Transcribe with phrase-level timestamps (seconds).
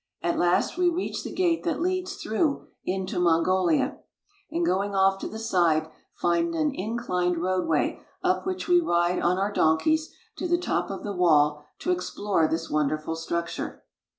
[0.23, 3.99] At last we reach the gate that leads through into Mongolia;
[4.49, 9.37] and going off to the side find an inclined roadway up which we ride on
[9.37, 13.83] our donkeys to the top of the wall to explore this wonderful structure.